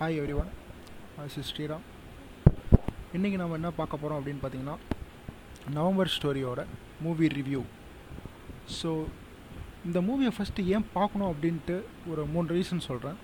Hi 0.00 0.18
every 0.20 0.34
one 0.40 0.50
C 1.32 1.40
Sriram 1.48 1.82
இன்றைக்கி 3.16 3.36
நம்ம 3.40 3.56
என்ன 3.58 3.70
பார்க்க 3.70 3.98
போகிறோம் 4.02 4.18
அப்படின்னு 4.20 4.40
பார்த்தீங்கன்னா 4.42 4.76
நவம்பர் 5.74 6.12
ஸ்டோரியோட 6.14 6.60
மூவி 7.02 7.26
ரிவ்யூ 7.28 7.60
ஸோ 8.78 8.90
இந்த 9.84 10.00
மூவியை 10.00 10.32
ஃபஸ்ட்டு 10.36 10.64
ஏன் 10.76 10.86
பார்க்கணும் 10.92 11.30
அப்படின்ட்டு 11.32 11.76
ஒரு 12.12 12.24
மூணு 12.26 12.48
ரீசன் 12.56 12.86
சொல்கிறேன் 12.88 13.18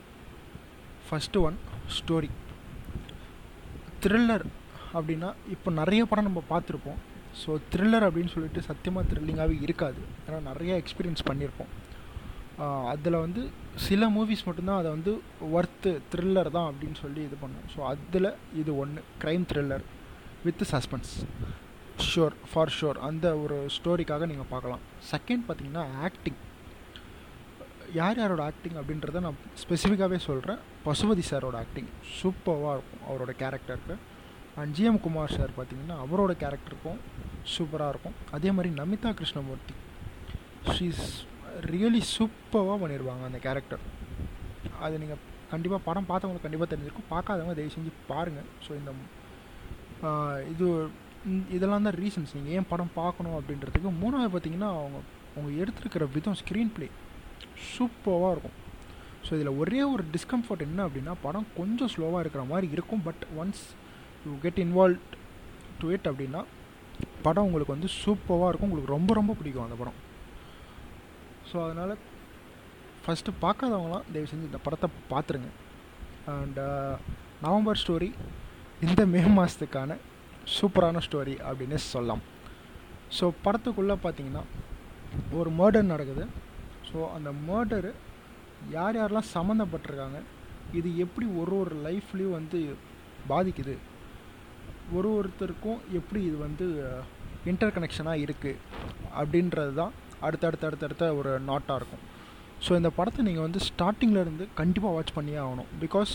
ஃபஸ்ட்டு 1.07 1.43
ஒன் 1.43 1.57
ஸ்டோரி 1.99 2.31
த்ரில்லர் 4.01 4.47
அப்படின்னா 4.93 5.35
இப்போ 5.57 5.71
நிறைய 5.71 6.05
படம் 6.05 6.29
நம்ம 6.31 6.43
பார்த்துருப்போம். 6.53 7.01
ஸோ 7.43 7.59
த்ரில்லர் 7.73 8.09
அப்படின்னு 8.09 8.35
சொல்லிட்டு 8.37 8.63
சத்தியமாக 8.63 9.09
த்ரில்லிங்காகவே 9.13 9.63
இருக்காது. 9.63 10.03
ஏன்னா 10.27 10.41
நிறைய 10.41 10.83
எக்ஸ்பீரியன்ஸ் 10.83 11.29
பண்ணியிருப்போம் 11.31 11.73
அதில் 12.93 13.23
வந்து 13.25 13.43
சில 13.87 14.09
மூவிஸ் 14.17 14.45
மட்டும்தான் 14.47 14.81
அதை 14.81 14.91
வந்து 14.97 15.13
ஒர்த்து 15.57 15.91
த்ரில்லர் 16.13 16.51
தான் 16.57 16.69
அப்படின்னு 16.71 16.99
சொல்லி 17.03 17.21
இது 17.29 17.37
பண்ணும். 17.43 17.67
ஸோ 17.75 17.81
அதில் 17.93 18.31
இது 18.61 18.71
ஒன்று 18.83 19.03
crime 19.23 19.45
thriller 19.51 19.85
with 20.47 20.65
suspense 20.73 21.13
sure 22.11 22.37
for 22.51 22.75
sure 22.79 22.99
அந்த 23.09 23.27
ஒரு 23.43 23.59
ஸ்டோரிக்காக 23.77 24.27
நீங்கள் 24.33 24.51
பார்க்கலாம். 24.55 24.83
செகண்ட் 25.13 25.45
பார்த்தீங்கன்னா 25.49 25.85
ஆக்டிங் 26.09 26.41
யார் 27.99 28.19
யாரோட 28.23 28.43
ஆக்டிங் 28.51 28.79
அப்படின்றத 28.81 29.21
நான் 29.27 29.39
ஸ்பெசிஃபிக்காகவே 29.63 30.19
சொல்கிறேன் 30.29 30.61
பசுபதி 30.87 31.25
சாரோட 31.31 31.57
ஆக்டிங் 31.65 31.93
சூப்பராக 32.19 32.75
இருக்கும் 32.79 33.05
அவரோட 33.11 33.33
கேரக்டருக்கு 33.43 33.95
அண்ட் 34.61 34.75
ஜிஎம் 34.77 35.01
குமார் 35.05 35.37
சார் 35.37 35.57
பார்த்தீங்கன்னா 35.57 35.97
அவரோட 36.05 36.33
கேரக்டருக்கும் 36.43 37.01
சூப்பராக 37.55 37.93
இருக்கும். 37.95 38.19
அதே 38.37 38.51
மாதிரி 38.57 38.71
நமிதா 38.81 39.11
கிருஷ்ணமூர்த்தி. 39.21 39.75
ஷீஸ் 40.75 41.07
ரியலி 41.73 42.01
சூப்பராக 42.17 42.77
பண்ணிடுவாங்க 42.83 43.25
அந்த 43.29 43.39
கேரக்டர் 43.47 43.83
அது 44.85 44.95
நீங்கள் 45.03 45.23
கண்டிப்பாக 45.53 45.81
படம் 45.89 46.09
பார்த்தவங்களுக்கு 46.11 46.47
கண்டிப்பாக 46.47 46.69
தெரிஞ்சிருக்கும். 46.73 47.11
பார்க்காதவங்க 47.15 47.55
தயவு 47.59 47.75
செஞ்சு 47.75 47.93
பாருங்கள் 48.13 48.49
ஸோ 48.67 48.71
இந்த 48.81 48.93
இது 50.53 50.67
இதெல்லாம் 51.57 51.87
தான் 51.87 51.99
ரீசன்ஸ் 52.03 52.35
நீங்கள் 52.37 52.55
ஏன் 52.57 52.69
படம் 52.73 52.93
பார்க்கணும் 53.01 53.37
அப்படின்றதுக்கு 53.39 53.91
மூணாவது 54.03 54.31
பார்த்தீங்கன்னா 54.33 54.71
அவங்க 54.81 54.99
அவங்க 55.35 55.51
எடுத்துருக்கிற 55.63 56.05
விதம் 56.17 56.39
ஸ்க்ரீன் 56.41 56.73
ப்ளே 56.77 56.89
சூப்பராக 57.73 58.33
இருக்கும். 58.35 58.57
ஸோ 59.27 59.31
இதில் 59.37 59.57
ஒரே 59.61 59.81
ஒரு 59.93 60.03
டிஸ்கம்ஃபர்ட் 60.15 60.67
என்ன 60.69 60.81
அப்படின்னா 60.89 61.15
படம் 61.27 61.49
கொஞ்சம் 61.59 61.91
ஸ்லோவாக 61.95 62.23
இருக்கிற 62.25 62.43
மாதிரி 62.53 62.69
இருக்கும். 62.77 63.03
But 63.09 63.25
once 63.43 63.65
you 64.27 64.35
get 64.45 64.61
involve 64.67 65.01
to 65.81 65.89
it 65.97 66.09
அப்படின்னா 66.11 66.43
படம் 67.27 67.47
உங்களுக்கு 67.49 67.77
வந்து 67.77 67.91
சூப்பராக 68.03 68.51
இருக்கும். 68.51 68.71
உங்களுக்கு 68.71 68.95
ரொம்ப 68.97 69.15
ரொம்ப 69.21 69.35
பிடிக்கும் 69.39 69.67
அந்த 69.67 69.79
படம். 69.83 69.99
ஸோ 71.49 71.57
அதனால் 71.65 71.95
ஃபஸ்ட்டு 73.03 73.33
பார்க்காதவங்களாம் 73.43 74.07
தயவு 74.13 74.29
செஞ்சு 74.31 74.49
இந்த 74.51 74.61
படத்தை 74.67 74.89
பார்த்துருங்க. 75.11 75.51
அண்ட் 76.35 76.59
uh, 76.69 76.95
நவம்பர் 77.45 77.81
ஸ்டோரி 77.81 78.09
இந்த 78.87 79.01
மே 79.13 79.21
மாதத்துக்கான 79.37 79.97
சூப்பரான 80.55 81.01
ஸ்டோரி 81.07 81.35
அப்படின்னு 81.49 81.79
சொல்லலாம். 81.93 82.23
ஸோ 83.17 83.25
படத்துக்குள்ளே 83.45 83.97
பார்த்தீங்கன்னா 84.05 84.43
ஒரு 85.39 85.51
மர்டர் 85.61 85.93
நடக்குது. 85.93 86.25
ஸோ 86.89 86.99
அந்த 87.17 87.31
மர்டரு 87.49 87.93
யார் 88.77 88.99
யாரெல்லாம் 88.99 89.33
சம்மந்தப்பட்டிருக்காங்க 89.37 90.21
இது 90.79 90.89
எப்படி 91.05 91.27
ஒரு 91.41 91.55
ஒரு 91.63 91.77
லைஃப்லேயும் 91.87 92.37
வந்து 92.39 92.61
பாதிக்குது 93.33 93.77
ஒரு 94.97 95.09
ஒருத்தருக்கும் 95.19 95.79
எப்படி 96.01 96.21
இது 96.31 96.37
வந்து 96.47 96.67
uh, 96.89 97.03
இன்டர் 97.51 97.75
கனெக்ஷனாக 97.77 98.25
இருக்குது 98.25 98.63
அப்படின்றது 99.21 99.73
தான் 99.81 99.95
அடுத்தடுத்த 100.27 100.67
அடுத்தடுத்த 100.69 101.05
ஒரு 101.21 101.33
நாட்டாக 101.51 101.79
இருக்கும். 101.81 102.03
ஸோ 102.65 102.73
இந்த 102.81 102.91
படத்தை 102.99 103.23
நீங்கள் 103.29 103.47
வந்து 103.47 103.61
ஸ்டார்டிங்கில் 103.69 104.51
கண்டிப்பாக 104.63 104.93
வாட்ச் 104.97 105.17
பண்ணியே 105.19 105.39
ஆகணும். 105.45 105.71
பிகாஸ் 105.85 106.15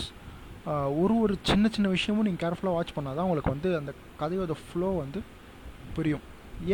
ஒரு 1.01 1.13
ஒரு 1.23 1.33
சின்ன 1.49 1.69
சின்ன 1.75 1.87
விஷயமும் 1.95 2.25
நீங்கள் 2.27 2.43
கேர்ஃபுல்லாக 2.43 2.77
வாட்ச் 2.77 2.95
பண்ணால் 2.97 3.17
தான் 3.17 3.27
உங்களுக்கு 3.27 3.53
வந்து 3.55 3.69
அந்த 3.79 3.91
கதையோட 4.21 4.55
ஃப்ளோ 4.65 4.89
வந்து 5.03 5.19
புரியும். 5.97 6.23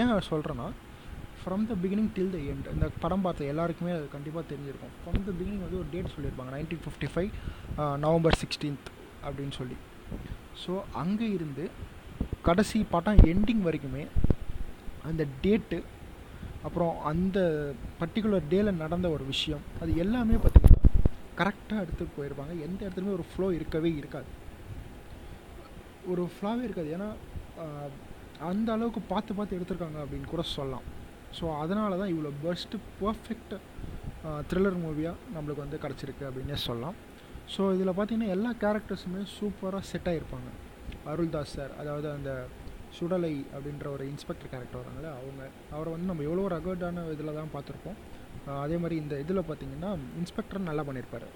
ஏன் 0.01 0.13
சொல்கிறேன்னா 0.31 0.67
from 1.41 1.65
the 1.69 1.75
beginning 1.83 2.09
till 2.15 2.31
the 2.35 2.39
end 2.51 2.65
இந்த 2.75 2.85
படம் 3.03 3.23
பார்த்த 3.25 3.51
எல்லாருக்குமே 3.51 3.91
அது 3.97 4.05
கண்டிப்பாக 4.15 4.43
தெரிஞ்சிருக்கும். 4.51 4.93
ஃப்ரம் 5.01 5.21
த 5.27 5.33
பிகினிங் 5.39 5.61
வந்து 5.65 5.79
ஒரு 5.81 5.87
டேட் 5.93 6.13
சொல்லியிருப்பாங்க 6.15 6.51
nineteen 6.55 6.83
fifty 6.85 7.09
five 7.13 7.29
November 8.05 8.37
sixteenth 8.41 8.89
அப்படின்னு 9.25 9.55
சொல்லி. 9.59 9.77
ஸோ 10.63 10.73
அங்கே 11.03 11.29
இருந்து 11.37 11.65
கடைசி 12.47 12.79
படம் 12.95 13.21
எண்டிங் 13.33 13.63
வரைக்குமே 13.67 14.03
அந்த 15.09 15.23
டேட்டு 15.45 15.77
அப்புறம் 16.67 16.93
அந்த 17.11 17.39
பர்டிகுலர் 18.01 18.49
டேயில் 18.51 18.79
நடந்த 18.83 19.07
ஒரு 19.15 19.25
விஷயம் 19.33 19.63
அது 19.83 19.91
எல்லாமே 20.03 20.37
பார்த்திங்கன்னா 20.43 20.75
கரெக்டாக 21.39 21.83
எடுத்துகிட்டு 21.83 22.17
போயிருப்பாங்க. 22.17 22.53
எந்த 22.67 22.79
இடத்துலையுமே 22.85 23.15
ஒரு 23.17 23.25
ஃப்ளோ 23.31 23.47
இருக்கவே 23.57 23.89
இருக்காது. 24.01 24.29
ஒரு 26.11 26.23
ஃப்ளாவே 26.35 26.63
இருக்காது. 26.67 26.89
ஏன்னா 26.97 27.09
அந்த 28.49 28.67
அளவுக்கு 28.75 29.01
பார்த்து 29.11 29.37
பார்த்து 29.37 29.57
எடுத்திருக்காங்க 29.57 29.99
அப்படின்னு 30.03 30.31
கூட 30.33 30.43
சொல்லலாம். 30.55 30.85
ஸோ 31.37 31.45
அதனால 31.63 31.97
தான் 32.01 32.11
இவ்வளோ 32.13 32.31
பெஸ்ட்டு 32.45 32.77
பர்ஃபெக்ட் 33.01 33.55
த்ரில்லர் 34.49 34.79
மூவியாக 34.83 35.17
நம்மளுக்கு 35.35 35.63
வந்து 35.65 35.83
கிடச்சிருக்கு 35.83 36.23
அப்படின்னே 36.29 36.57
சொல்லலாம். 36.67 36.95
ஸோ 37.53 37.61
இதில் 37.75 37.95
பார்த்திங்கன்னா 37.97 38.33
எல்லா 38.35 38.51
கேரக்டர்ஸுமே 38.63 39.21
சூப்பராக 39.37 39.83
செட் 39.91 40.09
ஆகிருப்பாங்க 40.11 40.49
அருள்தாஸ் 41.11 41.53
சார் 41.57 41.73
அதாவது 41.81 42.07
அந்த 42.17 42.31
சுடலை 42.99 43.33
அப்படின்ற 43.55 43.87
ஒரு 43.95 44.03
இன்ஸ்பெக்டர் 44.11 44.51
கேரக்டர் 44.53 44.81
வராங்களே 44.81 45.09
அவங்க 45.17 45.41
அவரை 45.75 45.89
வந்து 45.95 46.09
நம்ம 46.11 46.23
எவ்வளோ 46.29 46.47
ரகர்டான 46.55 47.03
இதில் 47.15 47.37
தான் 47.39 47.53
பார்த்துருப்போம். 47.55 47.97
அதே 48.65 48.77
மாதிரி 48.83 48.95
இந்த 49.03 49.15
இதில் 49.23 49.47
பார்த்தீங்கன்னா 49.49 49.91
இன்ஸ்பெக்டர் 50.21 50.67
நல்லா 50.69 50.85
பண்ணியிருப்பார். 50.89 51.27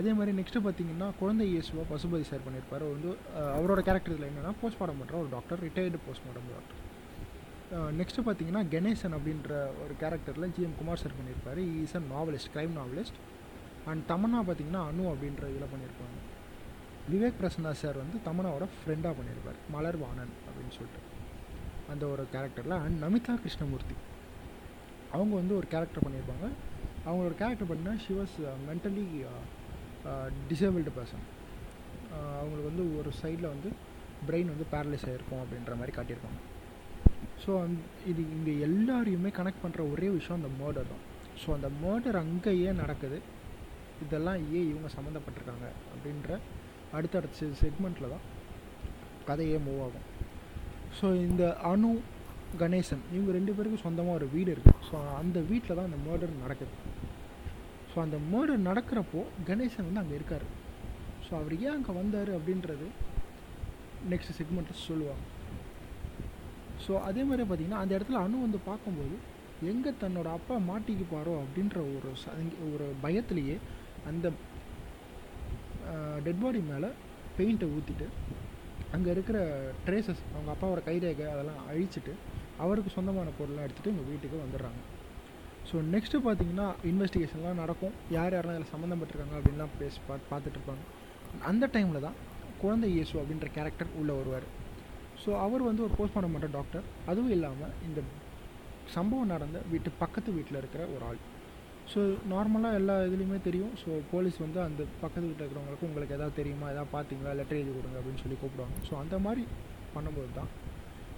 அதே 0.00 0.12
மாதிரி 0.18 0.32
நெக்ஸ்ட்டு 0.38 0.64
பார்த்தீங்கன்னா 0.66 1.08
குழந்தை 1.20 1.46
இயேசுவா 1.52 1.82
பசுபதி 1.90 2.24
சார் 2.30 2.46
பண்ணியிருப்பார். 2.46 2.84
வந்து 2.92 3.10
அவரோட 3.56 3.80
கேரக்டர் 3.88 4.14
இதில் 4.14 4.28
என்னென்னா 4.30 4.52
போஸ்ட்மார்ட்டம் 4.62 5.00
பண்ணுற 5.02 5.16
ஒரு 5.22 5.30
doctor 5.36 5.62
retired 5.66 6.00
postmortem 6.06 6.48
doctor 6.56 6.80
next 7.98 8.24
பார்த்தீங்கன்னா 8.26 8.62
கணேசன் 8.72 9.14
அப்படின்ற 9.18 9.52
ஒரு 9.82 9.94
கேரக்டரில் 10.00 10.50
ஜிஎம் 10.56 10.78
குமார் 10.80 11.02
சார் 11.02 11.18
பண்ணியிருப்பார். 11.18 11.60
Is 11.84 11.96
a 12.00 12.02
novelist 12.14 12.50
crime 12.54 12.74
novelist 12.80 13.18
and 13.90 14.02
Tamannaah 14.10 14.40
பார்த்தீங்கன்னா 14.48 14.82
அனு 14.90 15.04
அப்படின்ற 15.12 15.44
இதில் 15.52 15.70
பண்ணியிருப்பாங்க. 15.72 16.18
விவேக் 17.10 17.38
பிரசன்னா 17.40 17.70
சார் 17.82 17.96
வந்து 18.02 18.18
தமனாவோட 18.26 18.66
ஃப்ரெண்டாக 18.74 19.12
பண்ணியிருப்பார் 19.18 19.58
மலர் 19.74 19.98
வாணன் 20.02 20.32
அப்படின்னு 20.46 20.74
சொல்லிட்டு. 20.78 21.00
அந்த 21.92 22.04
ஒரு 22.12 22.22
கேரக்டரில் 22.34 22.76
அண்ட் 22.82 22.98
நமிதா 23.04 23.34
கிருஷ்ணமூர்த்தி. 23.44 23.96
அவங்க 25.16 25.32
வந்து 25.40 25.54
ஒரு 25.60 25.66
கேரக்டர் 25.72 26.04
பண்ணியிருப்பாங்க 26.04 26.46
அவங்களோட 27.08 27.34
கேரக்டர் 27.42 27.68
பார்த்தீங்கன்னா 27.68 28.02
she 28.04 28.12
was 28.18 28.36
mentally 28.68 29.06
disabled 30.50 30.92
person 30.98 31.26
அவங்களுக்கு 32.38 32.70
வந்து 32.70 32.84
ஒரு 33.00 33.10
சைடில் 33.20 33.52
வந்து 33.54 33.70
பிரெயின் 34.28 34.52
வந்து 34.54 34.66
பேரலைஸ் 34.72 35.06
ஆகிருக்கும் 35.10 35.42
அப்படின்ற 35.42 35.74
மாதிரி 35.80 35.92
காட்டியிருப்பாங்க. 35.96 36.40
ஸோ 37.42 37.50
அந் 37.64 37.76
இது 38.10 38.22
இங்கே 38.36 38.52
எல்லாரையுமே 38.68 39.30
கனெக்ட் 39.38 39.62
பண்ணுற 39.64 39.80
ஒரே 39.92 40.08
விஷயம் 40.18 40.40
அந்த 40.40 40.50
மர்டர் 40.62 40.90
தான். 40.92 41.04
ஸோ 41.42 41.48
அந்த 41.58 41.68
மர்டர் 41.84 42.18
அங்கேயே 42.24 42.72
நடக்குது. 42.82 43.18
இதெல்லாம் 44.04 44.40
ஏன் 44.58 44.68
இவங்க 44.72 44.88
சம்மந்தப்பட்டிருக்காங்க 44.96 45.66
அப்படின்ற 45.92 46.38
அடுத்தடுத்த 46.96 47.50
செக்மெண்ட்டில் 47.62 48.12
தான் 48.14 48.24
கதையே 49.28 49.58
மூவ் 49.66 49.82
ஆகும். 49.86 50.06
ஸோ 50.98 51.06
இந்த 51.26 51.42
அனு 51.70 51.90
கணேசன் 52.62 53.04
இவங்க 53.14 53.30
ரெண்டு 53.38 53.52
பேருக்கும் 53.56 53.84
சொந்தமாக 53.86 54.18
ஒரு 54.20 54.26
வீடு 54.34 54.50
இருக்குது 54.54 54.82
ஸோ 54.88 54.96
அந்த 55.20 55.38
வீட்டில் 55.50 55.76
தான் 55.78 55.88
அந்த 55.90 56.00
மர்டர் 56.08 56.34
நடக்குது. 56.44 56.74
ஸோ 57.92 57.96
அந்த 58.06 58.18
மர்டர் 58.32 58.66
நடக்கிறப்போ 58.68 59.22
கணேசன் 59.50 59.88
வந்து 59.88 60.02
அங்கே 60.02 60.16
இருக்கார். 60.18 60.46
ஸோ 61.26 61.32
அவர் 61.40 61.54
ஏன் 61.66 61.76
அங்கே 61.78 61.92
வந்தார் 62.00 62.30
அப்படின்றது 62.38 62.86
நெக்ஸ்ட் 64.12 64.36
செக்மெண்ட்டில் 64.38 64.84
சொல்லுவாங்க. 64.88 65.24
ஸோ 66.84 66.92
அதே 67.08 67.22
மாதிரி 67.28 67.42
பார்த்திங்கன்னா 67.48 67.82
அந்த 67.82 67.92
இடத்துல 67.98 68.22
அணு 68.26 68.44
வந்து 68.46 68.60
பார்க்கும்போது 68.70 69.16
எங்கே 69.72 69.90
தன்னோட 70.02 70.28
அப்பா 70.38 70.54
மாட்டிக்குப்பாரோ 70.70 71.34
அப்படின்ற 71.42 71.76
ஒரு 71.96 72.08
ஒரு 72.70 72.86
பயத்துலேயே 73.04 73.56
அந்த 74.10 74.26
டெட் 76.26 76.42
பாடி 76.44 76.60
மேலே 76.72 76.88
பெயிண்ட்டை 77.36 77.68
ஊற்றிட்டு 77.76 78.06
அங்கே 78.96 79.10
இருக்கிற 79.14 79.38
ட்ரேசஸ் 79.86 80.22
அவங்க 80.34 80.50
அப்பாவோட 80.54 80.80
கைரேகை 80.88 81.26
அதெல்லாம் 81.34 81.60
அழிச்சிட்டு 81.70 82.12
அவருக்கு 82.64 82.90
சொந்தமான 82.96 83.30
பொருள்லாம் 83.38 83.66
எடுத்துகிட்டு 83.66 83.92
எங்கள் 83.92 84.10
வீட்டுக்கு 84.10 84.42
வந்துடுறாங்க. 84.42 84.80
ஸோ 85.68 85.76
நெக்ஸ்ட்டு 85.94 86.20
பார்த்தீங்கன்னா 86.26 86.66
இன்வெஸ்டிகேஷன்லாம் 86.90 87.60
நடக்கும். 87.62 87.94
யார் 88.16 88.34
யாரெல்லாம் 88.36 88.58
இதில் 88.58 88.72
சம்மந்தப்பட்டிருக்காங்க 88.74 89.36
அப்படின்லாம் 89.38 89.72
பேசி 89.80 90.00
பா 90.08 90.14
பார்த்துட்ருப்பாங்க 90.30 90.82
அந்த 91.50 91.64
டைமில் 91.74 92.04
தான் 92.06 92.18
குழந்தை 92.62 92.88
இயேசு 92.96 93.14
அப்படின்ற 93.20 93.48
கேரக்டர் 93.56 93.94
உள்ளே 94.00 94.14
வருவார். 94.20 94.46
ஸோ 95.22 95.30
அவர் 95.44 95.68
வந்து 95.68 95.84
ஒரு 95.86 95.94
போஸ்ட்மார்ட்டம் 95.98 96.34
பண்ணுற 96.36 96.50
டாக்டர் 96.58 96.84
அதுவும் 97.10 97.34
இல்லாமல் 97.36 97.74
இந்த 97.88 98.00
சம்பவம் 98.96 99.32
நடந்த 99.34 99.58
வீட்டு 99.72 99.90
பக்கத்து 100.02 100.30
வீட்டில் 100.36 100.60
இருக்கிற 100.62 100.82
ஒரு 100.94 101.04
ஆள். 101.10 101.20
ஸோ 101.92 102.00
நார்மலாக 102.32 102.78
எல்லா 102.80 102.94
இதுலேயுமே 103.06 103.38
தெரியும். 103.46 103.72
ஸோ 103.82 103.90
போலீஸ் 104.10 104.36
வந்து 104.44 104.58
அந்த 104.66 104.82
பக்கத்து 105.02 105.26
வீட்டில் 105.28 105.44
இருக்கிறவங்களுக்கு 105.44 105.88
உங்களுக்கு 105.88 106.16
எதாவது 106.18 106.34
தெரியுமா? 106.40 106.66
எதாவது 106.74 106.90
பார்த்தீங்களா 106.96 107.32
லெட்டர் 107.38 107.58
எழுதி 107.60 107.72
கொடுங்க 107.78 107.98
அப்படின்னு 108.00 108.22
சொல்லி 108.24 108.36
கூப்பிடுவாங்க. 108.42 108.76
ஸோ 108.88 108.92
அந்த 109.02 109.16
மாதிரி 109.26 109.42
பண்ணும்போது 109.94 110.30
தான் 110.38 110.50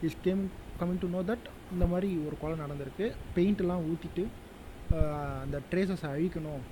is 0.07 0.19
came 0.27 0.43
coming 0.81 1.03
to 1.05 1.11
know 1.17 1.21
that 1.31 1.47
இந்த 1.75 1.87
மாதிரி 1.93 2.09
ஒரு 2.27 2.37
கொலை 2.43 2.57
நடந்திருக்கு. 2.65 3.07
பெயிண்ட்டெல்லாம் 3.37 3.85
ஊற்றிட்டு 3.91 4.25
அந்த 5.45 5.57
ட்ரேசஸை 5.73 6.09
அழிக்கணும். 6.15 6.65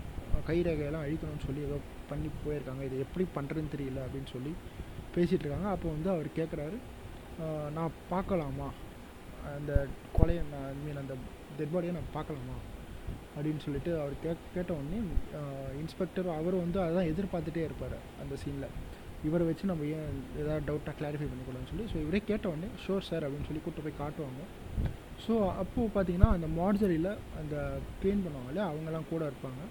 கைரேகையெல்லாம் 0.48 1.04
அழிக்கணும்னு 1.06 1.46
சொல்லி 1.46 1.62
ஏதோ 1.68 1.78
பண்ணி 2.10 2.28
போயிருக்காங்க. 2.44 2.82
இது 2.88 3.04
எப்படி 3.06 3.24
பண்ணுறதுன்னு 3.36 3.74
தெரியல 3.76 4.00
அப்படின்னு 4.06 4.30
சொல்லி 4.34 4.52
பேசிகிட்டு 5.14 5.44
இருக்காங்க. 5.44 5.70
அப்போ 5.74 5.86
வந்து 5.94 6.08
அவர் 6.14 6.28
கேட்குறாரு 6.40 6.76
நான் 7.76 7.98
பார்க்கலாமா? 8.12 8.68
அந்த 9.56 9.72
கொலையை 10.16 10.42
நான் 10.52 10.68
ஐ 10.72 10.76
மீன் 10.84 11.00
அந்த 11.02 11.14
டெட் 11.58 11.72
பாடியை 11.74 11.94
நான் 11.98 12.14
பார்க்கலாமா? 12.18 12.56
அப்படின்னு 13.36 13.60
சொல்லிட்டு 13.66 13.92
அவர் 14.00 14.14
கே 14.22 14.32
கேட்ட 14.54 14.70
உடனே 14.78 14.98
இன்ஸ்பெக்டர் 15.82 16.28
அவர் 16.38 16.56
வந்து 16.64 16.78
அதான் 16.86 17.10
எதிர்பார்த்துட்டே 17.12 17.62
இருப்பார் 17.68 17.96
அந்த 18.22 18.34
சீனில் 18.42 18.74
இவரை 19.28 19.44
வச்சு 19.48 19.70
நம்ம 19.70 19.84
ஏன் 19.96 20.14
ஏதாவது 20.40 20.62
டவுட்டாக 20.68 20.94
கிளாரிஃபை 21.00 21.26
பண்ணிக்கூடாதுன்னு 21.30 21.70
சொல்லி. 21.72 21.84
ஸோ 21.92 21.96
இவரே 22.04 22.20
கேட்ட 22.30 22.46
உடனே 22.52 22.68
ஷோர் 22.84 23.08
சார் 23.08 23.24
அப்படின்னு 23.26 23.48
சொல்லி 23.48 23.62
கூப்பிட்டு 23.64 23.86
போய் 23.86 24.00
காட்டுவாங்க. 24.02 24.42
ஸோ 25.24 25.34
அப்போது 25.62 25.92
பார்த்தீங்கன்னா 25.94 26.30
அந்த 26.36 26.48
மார்ஜரியில் 26.60 27.12
அந்த 27.40 27.56
க்ளீன் 28.00 28.24
பண்ணுவாங்களே 28.24 28.62
அவங்கெல்லாம் 28.70 29.10
கூட 29.12 29.22
இருப்பாங்க. 29.30 29.62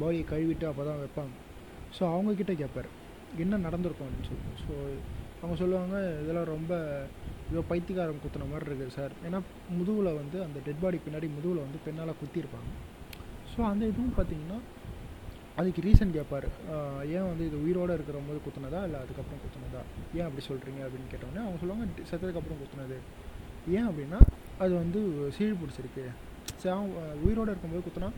பாடியை 0.00 0.24
கழுவிட்டு 0.32 0.66
அப்போ 0.70 0.84
தான் 0.90 1.00
வைப்பாங்க 1.02 1.34
ஸோ 1.96 2.02
அவங்கக்கிட்ட 2.14 2.54
கேட்பார் 2.62 2.88
என்ன 3.44 3.60
நடந்திருக்கும்? 3.66 4.08
அப்படின்னு 4.08 4.30
சொல்லி. 4.30 4.52
ஸோ 4.64 4.72
அவங்க 5.40 5.56
சொல்லுவாங்க 5.62 5.96
இதெல்லாம் 6.22 6.50
ரொம்ப 6.54 6.72
ஏதோ 7.52 7.62
பைத்தியக்காரன் 7.70 8.22
குத்துன 8.24 8.48
மாதிரி 8.50 8.68
இருக்குது 8.70 8.94
சார். 8.98 9.12
ஏன்னா 9.26 9.38
முதுகில் 9.78 10.18
வந்து 10.20 10.38
அந்த 10.46 10.58
டெட் 10.66 10.82
பாடி 10.82 10.98
பின்னாடி 11.06 11.28
முதுகில் 11.36 11.64
வந்து 11.66 11.78
பெண்ணால் 11.86 12.18
குத்திருப்பாங்க. 12.20 12.70
ஸோ 13.52 13.60
அந்த 13.70 13.82
இதுவும் 13.92 14.14
பார்த்தீங்கன்னா 14.18 14.58
அதுக்கு 15.60 15.80
ரீசன் 15.86 16.14
கேட்பார் 16.16 16.46
ஏன் 17.16 17.26
வந்து 17.30 17.44
இது 17.48 17.56
உயிரோடு 17.64 17.96
இருக்கிற 17.98 18.18
போது 18.28 18.38
குத்துனதா? 18.44 18.80
இல்லை 18.88 18.98
அதுக்கப்புறம் 19.04 19.40
குத்துனதா? 19.44 19.80
ஏன் 20.18 20.26
அப்படி 20.26 20.42
சொல்கிறீங்க 20.50 20.80
அப்படின்னு 20.86 21.08
கேட்டோடனே 21.12 21.42
அவங்க 21.44 21.58
சொல்லுவாங்க 21.62 21.86
செத்ததுக்கப்புறம் 22.10 22.60
குத்துனது. 22.62 22.98
ஏன் 23.78 23.88
அப்படின்னா 23.88 24.20
அது 24.64 24.72
வந்து 24.82 25.00
சீழ் 25.38 25.60
பிடிச்சிருக்கு. 25.62 26.04
சரி 26.60 26.72
அவன் 26.76 26.92
உயிரோடு 27.24 27.52
இருக்கும்போது 27.52 27.84
குத்துனா 27.86 28.10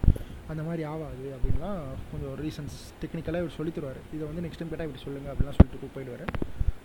அந்த 0.53 0.63
மாதிரி 0.69 0.83
ஆகாது 0.93 1.27
அப்படின்லாம் 1.37 1.81
கொஞ்சம் 2.13 2.35
ரீசன்ஸ் 2.45 2.79
டெக்னிக்கலாக 3.03 3.43
இவர் 3.45 3.59
சொல்லி 3.59 3.73
தருவார். 3.77 4.01
இதை 4.17 4.25
வந்து 4.31 4.45
நெக்ஸ்ட் 4.45 4.61
டைம் 4.63 4.73
கேட்டால் 4.73 4.89
இப்படி 4.89 5.05
சொல்லுங்கள் 5.07 5.33
அப்படிலாம் 5.35 5.59
சொல்லிட்டு 5.59 5.95
போயிடுவார். 5.97 6.25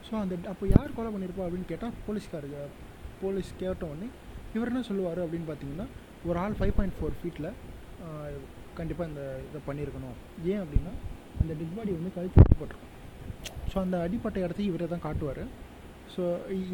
ஸோ 0.08 0.14
அந்த 0.24 0.36
அப்போ 0.52 0.66
யார் 0.76 0.96
கொலை 0.98 1.10
பண்ணியிருப்பா 1.14 1.46
அப்படின்னு 1.46 1.70
கேட்டால் 1.72 1.96
போலீஸ்காரங்க 2.08 2.60
போலீஸ் 3.22 3.50
கேட்ட 3.62 3.84
உடனே 3.92 4.08
இவர் 4.56 4.70
என்ன 4.72 4.82
சொல்லுவார் 4.90 5.20
அப்படின்னு 5.24 5.48
பார்த்தீங்கன்னா 5.50 5.88
ஒரு 6.30 6.38
ஆள் 6.44 6.56
ஃபைவ் 6.60 6.76
பாயிண்ட் 6.78 6.96
ஃபோர் 6.98 7.18
ஃபீட்டில் 7.20 7.50
கண்டிப்பாக 8.78 9.10
இந்த 9.12 9.22
இதை 9.48 9.60
பண்ணியிருக்கணும். 9.68 10.18
ஏன் 10.52 10.62
அப்படின்னா 10.64 10.94
அந்த 11.42 11.52
டெட் 11.60 11.76
பாடி 11.78 11.92
வந்து 11.98 12.12
கழுத்து 12.18 12.42
அடிப்பட்டிருக்கும் 12.44 12.94
ஸோ 13.72 13.76
அந்த 13.86 13.98
அடிப்பட்ட 14.06 14.38
இடத்தையும் 14.46 14.72
இவரை 14.72 14.88
தான் 14.94 15.04
காட்டுவார். 15.08 15.44
ஸோ 16.14 16.24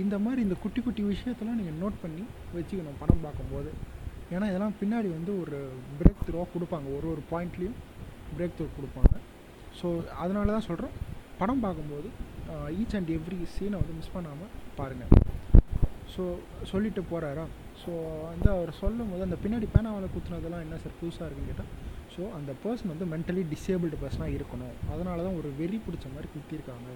இந்த 0.03 0.15
மாதிரி 0.25 0.39
இந்த 0.47 0.55
குட்டி 0.63 0.81
குட்டி 0.85 1.03
விஷயத்தெல்லாம் 1.11 1.59
நீங்கள் 1.61 1.79
நோட் 1.83 1.97
பண்ணி 2.03 2.23
வச்சுக்கணும் 2.57 2.99
படம் 3.01 3.23
பார்க்கும்போது. 3.25 3.71
ஏன்னா 4.33 4.45
இதெல்லாம் 4.51 4.75
பின்னாடி 4.81 5.09
வந்து 5.17 5.31
ஒரு 5.43 5.57
பிரேக் 5.99 6.23
த்ரூவாக 6.27 6.47
கொடுப்பாங்க. 6.55 6.87
ஒரு 6.97 7.07
ஒரு 7.13 7.23
பாயிண்ட்லேயும் 7.31 7.77
பிரேக் 8.35 8.55
த்ரூ 8.59 8.67
கொடுப்பாங்க. 8.77 9.15
ஸோ 9.79 9.87
அதனால 10.23 10.53
தான் 10.57 10.67
சொல்கிறோம் 10.69 10.95
படம் 11.41 11.63
பார்க்கும்போது 11.65 12.09
ஈச் 12.79 12.95
அண்ட் 12.99 13.11
எவ்ரி 13.17 13.39
சீனை 13.55 13.77
வந்து 13.81 13.95
மிஸ் 13.99 14.13
பண்ணாமல் 14.15 14.51
பாருங்கள் 14.79 15.11
ஸோ 16.13 16.23
சொல்லிட்டு 16.71 17.01
போகிறாரா 17.11 17.45
ஸோ 17.81 17.91
வந்து 18.31 18.49
அவர் 18.55 18.71
சொல்லும் 18.81 19.11
போது 19.11 19.23
அந்த 19.27 19.37
பின்னாடி 19.43 19.67
பேனாவில் 19.75 20.13
குத்துனதெல்லாம் 20.15 20.63
என்ன 20.65 20.77
சார் 20.83 20.99
புதுசாக 20.99 21.27
இருக்குன்னு 21.27 21.51
கேட்டால் 21.51 21.71
ஸோ 22.13 22.21
அந்த 22.37 22.51
பர்சன் 22.63 22.91
வந்து 22.93 23.05
மென்டலி 23.13 23.43
டிசேபிள்டு 23.53 23.97
பர்சனாக 24.01 24.35
இருக்கணும். 24.37 24.75
அதனால 24.93 25.23
தான் 25.25 25.37
ஒரு 25.39 25.49
வெறி 25.59 25.77
பிடிச்ச 25.85 26.05
மாதிரி 26.15 26.27
குத்திருக்காங்க. 26.33 26.89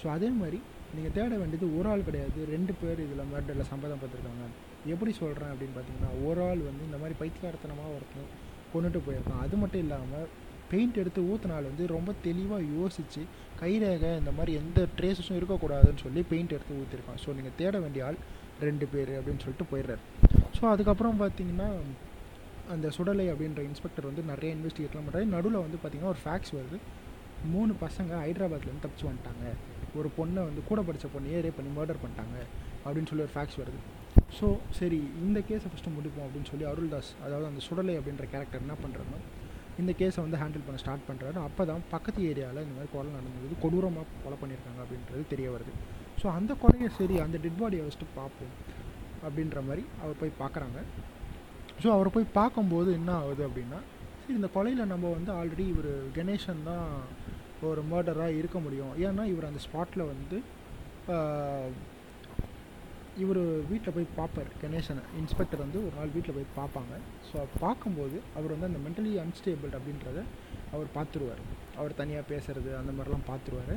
ஸோ 0.00 0.06
அதே 0.14 0.28
மாதிரி 0.40 0.58
நீங்கள் 0.96 1.14
தேட 1.16 1.32
வேண்டியது 1.42 1.66
ஒரு 1.78 1.88
ஆள் 1.92 2.06
கிடையாது. 2.08 2.38
ரெண்டு 2.54 2.72
பேர் 2.80 3.04
இதில் 3.06 3.28
மர்டரில் 3.32 3.68
சம்பதம் 3.72 4.00
பார்த்துருக்காங்க 4.02 4.46
எப்படி 4.94 5.12
சொல்கிறேன் 5.20 5.52
அப்படின்னு 5.52 5.76
பார்த்தீங்கன்னா 5.76 6.12
ஒரு 6.28 6.40
ஆள் 6.48 6.62
வந்து 6.70 6.82
இந்த 6.88 6.98
மாதிரி 7.02 7.16
பைத்தியக்காரத்தனமாக 7.20 7.94
ஒருத்தன் 7.96 8.30
கொண்டுட்டு 8.72 9.00
போயிருக்கான். 9.06 9.42
அது 9.46 9.56
மட்டும் 9.62 9.82
இல்லாமல் 9.84 10.26
பெயிண்ட் 10.70 11.00
எடுத்து 11.02 11.20
ஊற்றினால் 11.32 11.68
வந்து 11.70 11.84
ரொம்ப 11.96 12.10
தெளிவாக 12.26 12.62
யோசித்து 12.76 13.22
கைரேகை 13.60 14.10
இந்த 14.20 14.32
மாதிரி 14.38 14.52
எந்த 14.62 14.80
ட்ரேசஸும் 14.98 15.38
இருக்கக்கூடாதுன்னு 15.40 16.02
சொல்லி 16.06 16.22
பெயிண்ட் 16.32 16.54
எடுத்து 16.56 16.80
ஊற்றிருக்கான் 16.82 17.20
ஸோ 17.24 17.34
நீங்கள் 17.38 17.56
தேட 17.60 17.78
வேண்டிய 17.84 18.04
ஆள் 18.08 18.18
ரெண்டு 18.66 18.86
பேர் 18.92 19.12
அப்படின்னு 19.18 19.42
சொல்லிட்டு 19.44 19.68
போயிடுறாரு. 19.72 20.02
ஸோ 20.58 20.62
அதுக்கப்புறம் 20.74 21.18
பார்த்தீங்கன்னா 21.22 21.68
அந்த 22.74 22.86
சுடலை 22.96 23.26
அப்படின்ற 23.32 23.62
இன்ஸ்பெக்டர் 23.70 24.08
வந்து 24.10 24.22
நிறைய 24.30 24.50
இன்வெஸ்டிகேட்லாம் 24.56 25.06
பண்ணுறாரு 25.06 25.26
நடுவில் 25.34 25.64
வந்து 25.64 25.78
பார்த்திங்கன்னா 25.80 26.12
ஒரு 26.14 26.22
ஃபேக்ஸ் 26.24 26.54
வருது. 26.58 26.78
மூணு 27.54 27.72
பசங்க 27.84 28.12
ஹைதராபாத்லேருந்து 28.24 28.84
தப்பிச்சு 28.84 29.08
வந்துட்டாங்க. 29.10 29.44
ஒரு 29.98 30.08
பொண்ணை 30.18 30.40
வந்து 30.48 30.62
கூட 30.70 30.80
படித்த 30.88 31.08
பொண்ணையே 31.14 31.40
ரேப் 31.44 31.58
பண்ணி 31.58 31.72
மர்டர் 31.78 32.02
பண்ணிட்டாங்க 32.02 32.36
அப்படின்னு 32.86 33.08
சொல்லி 33.10 33.26
ஒரு 33.26 33.34
ஃபேக்ஸ் 33.36 33.58
வருது. 33.62 33.80
ஸோ 34.38 34.46
சரி 34.78 34.98
இந்த 35.24 35.38
கேஸை 35.48 35.68
ஃபஸ்ட்டு 35.72 35.96
முடிப்போம் 35.96 36.26
அப்படின்னு 36.26 36.50
சொல்லி 36.52 36.64
அருள்தாஸ் 36.72 37.10
அதாவது 37.24 37.46
அந்த 37.50 37.60
சுடலை 37.66 37.94
அப்படின்ற 37.98 38.24
கேரக்டர் 38.32 38.64
என்ன 38.64 38.76
பண்ணுறாருன்னா 38.82 39.20
இந்த 39.82 39.92
கேஸை 40.00 40.20
வந்து 40.24 40.38
ஹேண்டில் 40.42 40.64
பண்ண 40.66 40.78
ஸ்டார்ட் 40.82 41.06
பண்ணுறாரு 41.08 41.38
அப்போ 41.48 41.62
தான் 41.70 41.82
பக்கத்து 41.94 42.20
ஏரியாவில் 42.30 42.62
இந்த 42.64 42.74
மாதிரி 42.76 42.90
கொலை 42.94 43.10
நடந்தது 43.16 43.56
கொடூரமாக 43.64 44.06
கொலை 44.24 44.36
பண்ணியிருக்காங்க 44.42 44.80
அப்படின்றது 44.84 45.22
தெரிய 45.32 45.48
வருது. 45.54 45.72
ஸோ 46.20 46.26
அந்த 46.38 46.52
கொலையை 46.62 46.88
சரி 46.98 47.16
அந்த 47.24 47.36
டெட் 47.44 47.60
பாடியை 47.62 47.82
ஃபஸ்ட்டு 47.86 48.08
பார்ப்போம் 48.18 48.54
அப்படின்ற 49.26 49.60
மாதிரி 49.68 49.84
அவர் 50.02 50.20
போய் 50.22 50.38
பார்க்குறாங்க. 50.42 50.78
ஸோ 51.82 51.88
அவர் 51.96 52.14
போய் 52.16 52.34
பார்க்கும்போது 52.40 52.90
என்ன 52.98 53.10
ஆகுது 53.22 53.42
அப்படின்னா 53.48 53.80
சரி 54.20 54.36
இந்த 54.40 54.48
கொலையில் 54.56 54.90
நம்ம 54.92 55.10
வந்து 55.16 55.32
ஆல்ரெடி 55.38 55.66
இவர் 55.74 55.92
கணேசன் 56.18 56.66
தான் 56.70 56.86
ஒரு 57.70 57.82
மர்டராக 57.90 58.38
இருக்க 58.38 58.58
முடியும். 58.64 58.94
ஏன்னா 59.06 59.24
இவர் 59.32 59.48
அந்த 59.50 59.60
ஸ்பாட்டில் 59.66 60.10
வந்து 60.12 60.38
இவர் 63.22 63.40
வீட்டில் 63.70 63.94
போய் 63.96 64.06
பார்ப்பார் 64.16 64.50
கணேசனை. 64.62 65.02
இன்ஸ்பெக்டர் 65.20 65.62
வந்து 65.64 65.78
ஒரு 65.86 65.94
நாள் 65.98 66.12
வீட்டில் 66.16 66.36
போய் 66.38 66.48
பார்ப்பாங்க 66.58 66.94
ஸோ 67.28 67.44
பார்க்கும்போது 67.62 68.16
அவர் 68.38 68.52
வந்து 68.54 68.68
அந்த 68.70 68.80
மென்டலி 68.86 69.12
அன்ஸ்டேபிள் 69.22 69.72
அப்படின்றத 69.78 70.18
அவர் 70.74 70.88
பார்த்துருவார். 70.96 71.42
அவர் 71.80 71.98
தனியாக 72.00 72.24
பேசுகிறது 72.32 72.70
அந்த 72.80 72.92
மாதிரிலாம் 72.98 73.26
பார்த்துருவார். 73.30 73.74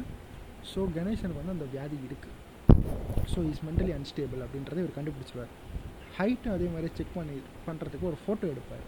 ஸோ 0.71 0.79
கணேசனுக்கு 0.97 1.41
வந்து 1.41 1.55
அந்த 1.57 1.67
வியாதி 1.75 1.99
இருக்குது 2.07 2.35
ஸோ 3.33 3.39
இஸ் 3.51 3.63
மென்டலி 3.67 3.93
அன்ஸ்டேபிள் 3.99 4.43
அப்படின்றத 4.45 4.83
இவர் 4.83 4.97
கண்டுபிடிச்சிருவார். 4.97 5.53
ஹைட்டும் 6.17 6.55
அதே 6.57 6.67
மாதிரி 6.75 6.89
செக் 6.97 7.15
பண்ணி 7.17 7.37
பண்ணுறதுக்கு 7.67 8.09
ஒரு 8.11 8.19
ஃபோட்டோ 8.23 8.45
எடுப்பார். 8.53 8.85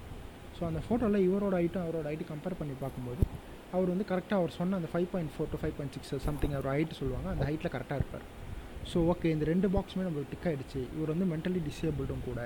ஸோ 0.58 0.62
அந்த 0.70 0.80
ஃபோட்டோவில் 0.86 1.26
இவரோட 1.28 1.56
ஹைட்டும் 1.62 1.86
அவரோட 1.86 2.06
ஹைட்டும் 2.12 2.32
கம்பேர் 2.34 2.60
பண்ணி 2.62 2.76
பார்க்கும்போது 2.84 3.24
அவர் 3.76 3.92
வந்து 3.94 4.06
கரெக்டாக 4.12 4.42
அவர் 4.42 4.58
சொன்ன 4.60 4.78
அந்த 4.82 4.90
five 4.94 5.10
point 5.12 5.34
four 5.36 5.52
to 5.52 5.60
five 5.62 5.76
point 5.78 5.96
six 5.98 6.14
something 6.28 6.56
our 6.58 6.70
height 6.76 7.00
சொல்லுவாங்க 7.02 7.30
அந்த 7.34 7.44
ஹைட்டில் 7.50 7.74
கரெக்டாக 7.76 8.02
இருப்பார். 8.02 8.26
ஸோ 8.90 8.98
ஓகே 9.12 9.32
இந்த 9.36 9.46
ரெண்டு 9.52 9.68
பாக்ஸுமே 9.74 10.04
நம்மளுக்கு 10.08 10.34
டிக் 10.34 10.48
ஆகிடுச்சு 10.50 10.82
இவர் 10.96 11.12
வந்து 11.14 11.28
மென்டலி 11.32 11.60
டிசேபிள்டும் 11.70 12.24
கூட. 12.30 12.40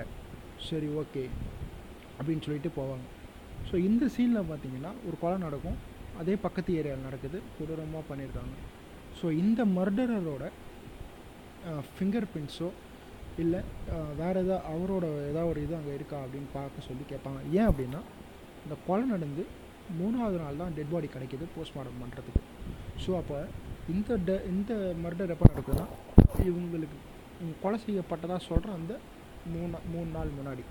சரி 0.68 0.88
ஓகே 1.02 1.22
அப்படின்னு 2.18 2.44
சொல்லிட்டு 2.46 2.70
போவாங்க. 2.78 3.04
ஸோ 3.68 3.74
இந்த 3.88 4.04
சீனில் 4.14 4.48
பார்த்தீங்கன்னா 4.50 4.92
ஒரு 5.08 5.16
கொலை 5.22 5.36
நடக்கும். 5.46 5.78
அதே 6.20 6.34
பக்கத்து 6.46 6.76
ஏரியாவில் 6.80 7.06
நடக்குது. 7.08 7.38
கொடூரமாக 7.56 8.04
பண்ணியிருக்காங்க 8.10 8.56
ஸோ 9.18 9.26
இந்த 9.42 9.60
மர்டரரோட 9.76 10.44
ஃபிங்கர் 11.88 12.28
பிரிண்ட்ஸோ 12.32 12.68
இல்லை 13.42 13.60
வேறு 14.20 14.38
எதாவது 14.44 14.64
அவரோட 14.72 15.04
ஏதாவது 15.30 15.50
ஒரு 15.52 15.60
இது 15.64 15.74
அங்கே 15.78 15.94
இருக்கா 15.98 16.18
அப்படின்னு 16.24 16.48
பார்க்க 16.58 16.88
சொல்லி 16.88 17.04
கேட்பாங்க. 17.12 17.40
ஏன் 17.58 17.68
அப்படின்னா 17.70 18.00
இந்த 18.64 18.76
கொலை 18.86 19.04
நடந்து 19.14 19.42
மூணாவது 19.98 20.38
நாள் 20.42 20.60
தான் 20.62 20.74
டெட் 20.76 20.92
பாடி 20.92 21.08
கிடைக்கிது 21.14 21.44
போஸ்ட்மார்ட்டம் 21.56 22.00
பண்ணுறதுக்கு 22.02 22.42
ஸோ 23.04 23.10
அப்போ 23.20 23.36
இந்த 23.94 24.16
ட 24.28 24.30
இந்த 24.52 24.72
மர்டர் 25.02 25.32
எப்போ 25.34 25.46
நடக்குதுன்னா 25.50 25.86
இவங்களுக்கு 26.48 26.96
இவங்க 27.40 27.54
கொலை 27.64 27.78
செய்யப்பட்டதாக 27.84 28.40
சொல்கிற 28.48 28.70
அந்த 28.78 28.92
மூணு 29.52 29.78
மூணு 29.92 30.08
நாள் 30.16 30.30
முன்னாடி. 30.38 30.62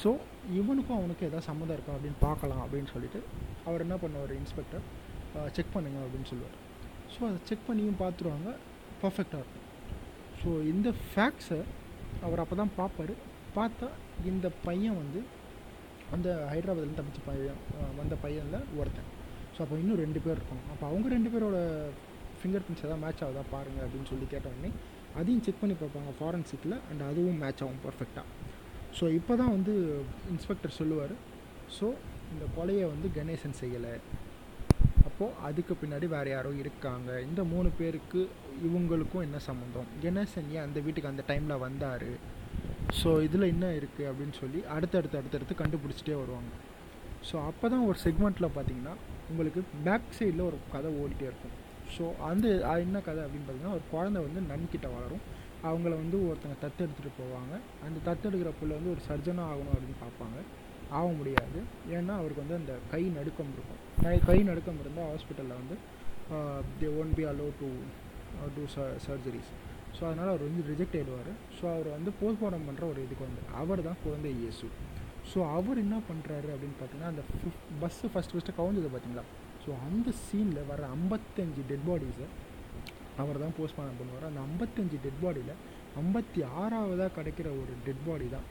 ஸோ 0.00 0.10
இவனுக்கும் 0.58 0.98
அவனுக்கும் 0.98 1.28
எதாவது 1.28 1.48
சம்மந்தம் 1.48 1.76
இருக்கா 1.76 1.94
அப்படின்னு 1.96 2.18
பார்க்கலாம் 2.26 2.62
அப்படின்னு 2.64 2.90
சொல்லிட்டு 2.94 3.20
அவர் 3.68 3.84
என்ன 3.86 3.96
பண்ணுவார் 4.02 4.34
இன்ஸ்பெக்டர் 4.40 4.84
செக் 5.56 5.74
பண்ணுங்க 5.76 5.98
அப்படின்னு 6.04 6.28
சொல்லுவார். 6.32 6.56
ஸோ 7.14 7.20
அதை 7.28 7.38
செக் 7.48 7.66
பண்ணியும் 7.68 7.98
பார்த்துருவாங்க 8.02 8.50
பர்ஃபெக்டாக 9.02 9.42
இருக்கும். 9.42 9.66
ஸோ 10.42 10.50
இந்த 10.72 10.88
ஃபேக்ட்ஸை 11.08 11.60
அவர் 12.26 12.42
அப்போ 12.44 12.56
தான் 12.62 12.74
பார்ப்பார். 12.80 13.14
பார்த்தா 13.58 13.88
இந்த 14.32 14.46
பையன் 14.66 14.98
வந்து 15.02 15.20
அந்த 16.14 16.28
ஹைதராபாத்லேருந்து 16.52 17.00
தப்பிச்ச 17.00 17.20
பையன் 17.30 17.60
வந்த 18.00 18.14
பையனில் 18.26 18.68
ஒருத்தன். 18.80 19.10
ஸோ 19.54 19.58
அப்போ 19.64 19.76
இன்னும் 19.82 20.00
ரெண்டு 20.04 20.22
பேர் 20.24 20.38
இருக்கும் 20.38 20.62
அப்போ 20.72 20.84
அவங்க 20.90 21.08
ரெண்டு 21.16 21.32
பேரோட 21.34 21.58
ஃபிங்கர் 22.40 22.64
பிரிண்ட்ஸ் 22.66 22.84
எதாவது 22.86 23.02
மேட்ச் 23.04 23.22
ஆகுதா 23.26 23.42
பாருங்கள் 23.54 23.84
அப்படின்னு 23.86 24.10
சொல்லி 24.12 24.26
கேட்டோடனே 24.34 24.70
அதையும் 25.20 25.44
செக் 25.46 25.60
பண்ணி 25.62 25.74
பார்ப்பாங்க 25.82 26.12
ஃபாரன்சிக்கில் 26.20 26.76
அண்ட் 26.90 27.02
அதுவும் 27.10 27.40
மேட்ச் 27.44 27.62
ஆகும் 27.66 27.82
பர்ஃபெக்டாக 27.86 28.26
ஸோ 28.98 29.04
இப்போ 29.18 29.32
தான் 29.40 29.52
வந்து 29.56 29.72
இன்ஸ்பெக்டர் 30.32 30.78
சொல்லுவார். 30.78 31.14
ஸோ 31.76 31.86
இந்த 32.32 32.44
கொலையை 32.56 32.84
வந்து 32.92 33.08
கணேசன் 33.16 33.54
செய்யலை. 33.60 33.92
அப்போது 35.08 35.36
அதுக்கு 35.48 35.72
பின்னாடி 35.82 36.06
வேறு 36.14 36.30
யாரோ 36.32 36.50
இருக்காங்க. 36.62 37.10
இந்த 37.26 37.40
மூணு 37.52 37.68
பேருக்கு 37.78 38.20
இவங்களுக்கும் 38.68 39.24
என்ன 39.26 39.38
சம்மந்தம் 39.48 39.88
கணேசன் 40.04 40.50
ஏன் 40.56 40.64
அந்த 40.66 40.78
வீட்டுக்கு 40.86 41.12
அந்த 41.12 41.24
டைமில் 41.30 41.62
வந்தார்? 41.66 42.10
ஸோ 43.00 43.10
இதில் 43.26 43.50
என்ன 43.54 43.66
இருக்குது 43.78 44.08
அப்படின்னு 44.10 44.36
சொல்லி 44.42 44.60
அடுத்தடுத்து 44.76 45.20
அடுத்தடுத்து 45.20 45.60
கண்டுபிடிச்சிட்டே 45.62 46.16
வருவாங்க. 46.22 46.52
ஸோ 47.28 47.36
அப்போ 47.50 47.66
தான் 47.74 47.86
ஒரு 47.90 47.98
செக்மெண்ட்டில் 48.04 48.54
பார்த்தீங்கன்னா 48.56 48.94
உங்களுக்கு 49.32 49.62
பேக் 49.86 50.14
சைடில் 50.18 50.48
ஒரு 50.50 50.58
கதை 50.74 50.90
ஓடிட்டே 51.02 51.26
இருக்கும். 51.30 51.56
ஸோ 51.98 52.16
அந்த 52.20 52.46
என்ன 52.78 53.00
கதை 53.00 53.24
அப்படின்னு 53.24 53.46
பார்த்தீங்கன்னா 53.46 53.72
ஒரு 53.72 53.84
குழந்தை 53.90 54.22
வந்து 54.22 54.40
நன்கிட்ட 54.52 54.94
வளரும். 54.94 55.24
அவங்கள 55.62 55.88
வந்து 56.02 56.28
ஒருத்தங்க 56.28 56.56
தத்தெடுத்துகிட்டு 56.60 57.20
போவாங்க. 57.20 57.54
அந்த 57.84 57.98
தத்தெடுக்கிற 58.04 58.52
பிள்ளை 58.60 58.76
வந்து 58.76 58.90
ஒரு 58.90 59.02
சர்ஜனாக 59.08 59.50
ஆகணும் 59.50 59.74
அப்படின்னு 59.74 59.98
பார்ப்பாங்க. 60.04 60.38
ஆக 60.90 61.06
முடியாது. 61.08 61.58
ஏன்னா 61.90 62.14
அவருக்கு 62.14 62.42
வந்து 62.46 62.54
அந்த 62.54 62.72
கை 62.90 63.02
நடுக்கம் 63.08 63.52
இருக்கும். 63.52 63.80
கை- 64.02 64.24
கை 64.26 64.42
நடுக்கம் 64.42 64.80
இருந்தால் 64.80 65.06
ஹாஸ்பிட்டலில் 65.10 65.58
வந்து 65.60 65.76
they 66.80 66.86
won't 67.00 67.14
be 67.14 67.24
allow 67.24 67.46
to 67.60 67.68
do 68.56 68.62
ச 68.74 68.78
சர்ஜரிஸ் 69.06 69.50
ஸோ 69.98 70.04
அதனால் 70.04 70.28
அவர் 70.28 70.42
வந்து 70.42 70.62
ரிஜெக்ட் 70.70 70.96
ஆகிடுவார் 70.96 71.30
ஸோ 71.60 71.74
அவர் 71.74 71.88
வந்து 71.88 72.10
போஸ்ட்மார்டம் 72.20 72.66
பண்ணுற 72.68 72.82
ஒரு 72.88 73.02
இதுக்கு 73.02 73.24
வந்து 73.24 73.42
அவர் 73.54 73.82
தான் 73.82 73.96
குழந்தை 74.04 74.38
இயேசு. 74.38 74.66
ஸோ 75.34 75.50
அவர் 75.52 75.78
என்ன 75.78 76.00
பண்ணுறாரு 76.10 76.48
அப்படின்னு 76.54 76.76
பார்த்தீங்கன்னா 76.78 77.06
அந்த 77.06 77.22
பஸ்ஸு 77.80 78.06
ஃபஸ்ட்டு 78.14 78.34
ஃபஸ்ட்டு 78.34 78.56
கவுந்தது 78.56 78.88
பார்த்தீங்களா? 78.88 79.24
ஸோ 79.64 79.70
அந்த 79.86 80.08
சீனில் 80.26 80.68
வர 80.70 80.82
ஐம்பத்தஞ்சு 80.96 81.62
டெட் 81.70 81.86
பாடிஸை 81.88 82.28
அவர் 83.22 83.42
தான் 83.44 83.54
போஸ்ட்மார்டம் 83.58 83.98
பண்ணுவார். 84.00 84.26
அந்த 84.30 84.40
ஐம்பத்தஞ்சு 84.48 84.98
டெட் 85.04 85.20
பாடியில் 85.24 85.54
ஐம்பத்தி 86.02 86.40
ஆறாவதாக 86.60 87.10
கிடைக்கிற 87.18 87.48
ஒரு 87.62 87.72
டெட் 87.86 88.04
பாடி 88.08 88.26
தான். 88.34 88.46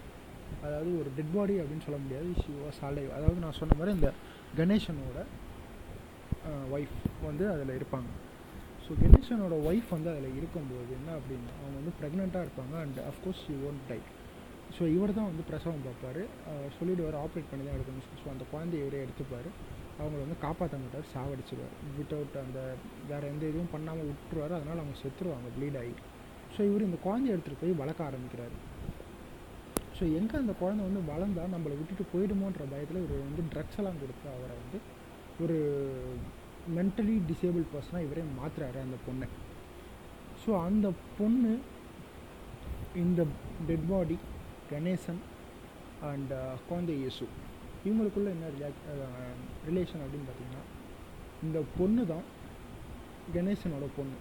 அதாவது 0.66 0.90
ஒரு 1.02 1.10
டெட் 1.18 1.34
பாடி 1.36 1.56
அப்படின்னு 1.62 1.86
சொல்ல 1.88 2.00
முடியாது. 2.04 2.30
ஷிவா 2.44 2.70
சாலை 2.80 3.04
அதாவது 3.18 3.44
நான் 3.46 3.58
சொன்ன 3.62 3.78
மாதிரி 3.80 3.94
இந்த 3.98 4.12
கணேசனோட 4.60 5.20
ஒய்ஃப் 6.76 6.98
வந்து 7.30 7.46
அதில் 7.54 7.74
இருப்பாங்க. 7.80 8.10
ஸோ 8.84 8.92
கணேசனோட 9.02 9.56
ஒய்ஃப் 9.70 9.90
வந்து 9.96 10.10
அதில் 10.14 10.38
இருக்கும்போது 10.40 10.92
என்ன 11.00 11.10
அப்படின்னா 11.20 11.54
அவங்க 11.60 11.76
வந்து 11.82 11.94
ப்ரெக்னெண்ட்டாக 12.00 12.46
இருப்பாங்க 12.48 12.76
and 12.84 13.00
of course 13.10 13.44
she 13.48 13.56
won't 13.68 13.84
die 13.92 14.00
so 14.78 14.84
இவர் 14.96 15.18
தான் 15.18 15.30
வந்து 15.32 15.44
பிரசவம் 15.50 15.86
பார்ப்பார். 15.88 16.22
சொல்லிவிடுவார் 16.78 17.18
ஆப்ரேட் 17.24 17.52
பண்ணி 17.52 17.64
தான் 17.68 17.78
எடுக்கணும். 17.78 18.08
ஸோ 18.22 18.28
அந்த 18.34 18.44
குழந்தைய 18.54 18.84
இவரே 18.86 19.04
எடுத்துப்பார். 19.06 19.50
அவங்கள 20.00 20.20
வந்து 20.24 20.38
காப்பாற்ற 20.46 20.76
மாட்டார் 20.82 21.12
சாவடிச்சிருவார். 21.14 21.76
வித்தவுட் 21.98 22.36
அந்த 22.44 22.60
வேறு 23.10 23.32
எந்த 23.34 23.44
இதுவும் 23.52 23.74
பண்ணாமல் 23.76 24.10
விட்டுருவார் 24.10 24.58
அதனால் 24.58 24.82
அவங்க 24.84 24.98
செத்துருவாங்க 25.04 25.50
ப்ளீட் 25.58 25.78
ஆகி. 25.82 25.96
ஸோ 26.56 26.60
இவர் 26.70 26.86
இந்த 26.88 27.00
குழந்தைய 27.08 27.34
எடுத்துகிட்டு 27.36 27.64
போய் 27.64 27.82
வளர்க்க 27.82 28.10
ஆரம்பிக்கிறார். 28.10 28.56
ஸோ 29.98 30.06
எங்கே 30.20 30.36
அந்த 30.44 30.54
குழந்தை 30.62 30.82
வந்து 30.88 31.02
வளர்ந்தால் 31.12 31.54
நம்மளை 31.56 31.76
விட்டுட்டு 31.80 32.06
போயிடுமோன்ற 32.14 32.66
பயத்தில் 32.74 33.02
இவர் 33.06 33.26
வந்து 33.28 33.44
ட்ரக்ஸ் 33.54 33.80
எல்லாம் 33.82 34.00
கொடுத்து 34.04 34.28
அவரை 34.36 34.56
வந்து 34.62 34.80
ஒரு 35.44 35.58
மென்டலி 36.78 37.16
டிசேபிள் 37.32 37.66
பர்சனாக 37.74 38.06
இவரே 38.08 38.24
மாற்றுறாரு 38.40 38.80
அந்த 38.86 38.98
பொண்ணை. 39.08 39.28
ஸோ 40.44 40.50
அந்த 40.68 40.88
பொண்ணு 41.18 41.54
இந்த 43.04 43.22
டெட் 43.68 43.88
பாடி 43.92 44.18
கணேசன் 44.72 45.22
அண்ட் 46.12 46.34
குழந்தை 46.70 46.96
இயேசு. 47.02 47.28
இவங்களுக்குள்ள 47.88 48.30
என்ன 48.36 48.48
ரியாக்ட் 48.58 48.86
ரிலேஷன் 49.70 50.04
அப்படின்னு 50.06 50.28
பார்த்தீங்கன்னா 50.30 50.64
இந்த 51.48 51.60
பொண்ணு 51.78 52.04
தான் 52.14 52.26
கணேசனோட 53.36 53.88
பொண்ணு 53.98 54.18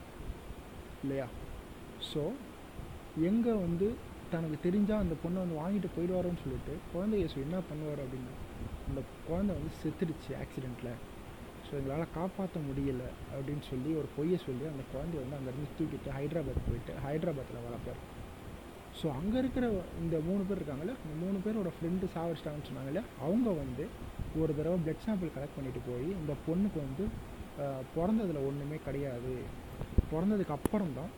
இல்லையா? 1.04 1.26
ஸோ 2.10 2.22
எங்கே 3.30 3.52
வந்து 3.64 3.86
தனக்கு 4.32 4.56
தெரிஞ்சால் 4.66 5.02
அந்த 5.04 5.14
பொண்ணை 5.22 5.38
வந்து 5.44 5.60
வாங்கிட்டு 5.62 5.88
போயிடுவாரோன்னு 5.96 6.42
சொல்லிட்டு 6.44 6.74
குழந்தை 6.92 7.18
இயேசு 7.20 7.36
என்ன 7.46 7.58
பண்ணுவார் 7.68 8.02
அப்படின்னா 8.04 8.34
அந்த 8.88 9.00
குழந்தை 9.28 9.52
வந்து 9.58 9.72
செத்துடுச்சு 9.82 10.32
ஆக்சிடெண்ட்டில் 10.42 10.92
ஸோ 11.66 11.72
எங்களால் 11.78 12.14
காப்பாற்ற 12.18 12.58
முடியல 12.68 13.02
அப்படின்னு 13.32 13.64
சொல்லி 13.70 13.90
ஒரு 14.00 14.08
பொய்யை 14.16 14.38
சொல்லி 14.46 14.64
அந்த 14.72 14.84
குழந்தைய 14.92 15.22
வந்து 15.24 15.38
அங்கேருந்து 15.38 15.76
தூக்கிட்டு 15.78 16.10
ஹைதராபாத் 16.18 16.66
போயிட்டு 16.68 16.92
ஹைதராபாத்தில் 17.06 17.64
வளர்ப்பார். 17.66 18.00
ஸோ 18.98 19.06
அங்கே 19.16 19.38
இருக்கிற 19.38 19.64
இந்த 20.02 20.16
மூணு 20.26 20.42
பேர் 20.42 20.58
இருக்காங்கல்ல 20.58 20.94
இந்த 21.02 21.14
மூணு 21.22 21.38
பேரோட 21.38 21.70
ஃப்ரெண்டு 21.74 22.06
சாவடிச்சிட்டாங்கன்னு 22.14 22.68
சொன்னாங்கல்ல 22.68 23.02
அவங்க 23.20 23.48
வந்து 23.60 23.84
ஒரு 24.40 24.52
தடவை 24.54 24.78
பிளட் 24.84 25.04
சாம்பிள் 25.04 25.34
கலெக்ட் 25.34 25.56
பண்ணிட்டு 25.56 25.80
போய் 25.86 26.08
இந்த 26.16 26.34
பொண்ணுக்கு 26.46 26.78
வந்து 26.84 27.04
பிறந்ததில் 27.94 28.46
ஒன்றுமே 28.48 28.78
கிடையாது. 28.84 29.34
பிறந்ததுக்கு 30.10 30.54
அப்புறம் 30.56 30.92
தான் 30.92 31.12